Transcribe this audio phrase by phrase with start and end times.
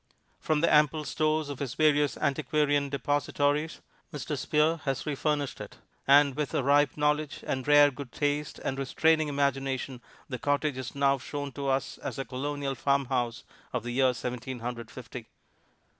[0.39, 3.81] From the ample stores of his various antiquarian depositories
[4.11, 4.35] Mr.
[4.35, 5.77] Spear has refurnished it;
[6.07, 10.95] and with a ripe knowledge and rare good taste and restraining imagination, the cottage is
[10.95, 13.43] now shown to us as a Colonial farmhouse
[13.73, 15.27] of the year Seventeen Hundred Fifty.